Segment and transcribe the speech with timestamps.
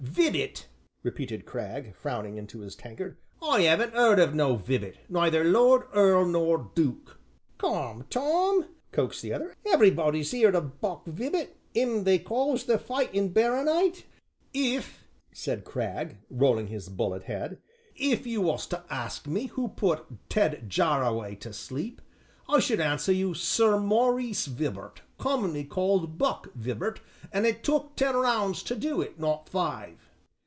[0.03, 0.65] "Vibbot?"
[1.03, 6.25] repeated Cragg, frowning into his tankard, "I 'aven't 'eard of no Vibbot, neither lord, earl,
[6.25, 7.19] nor dook."
[7.59, 13.29] "Come, Tom," coaxed the other, "everybody's heerd o' Buck Vibbot, 'im they calls the 'Fightin'
[13.31, 14.05] Barronite.'"
[14.55, 17.59] "If," said Cragg, rolling his bullet head,
[17.95, 22.01] "if you was to ask me who put Ted Jarraway to sleep,
[22.49, 26.99] I should answer you, Sir Maurice Vibart, commonly called 'Buck' Vibart;
[27.31, 30.09] an' it took ten rounds to do it, not five."